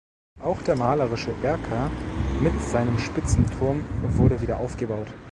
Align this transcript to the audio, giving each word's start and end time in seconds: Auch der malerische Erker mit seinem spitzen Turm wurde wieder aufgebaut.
Auch 0.41 0.59
der 0.63 0.75
malerische 0.75 1.31
Erker 1.43 1.91
mit 2.39 2.59
seinem 2.59 2.97
spitzen 2.97 3.45
Turm 3.59 3.83
wurde 4.01 4.41
wieder 4.41 4.57
aufgebaut. 4.57 5.09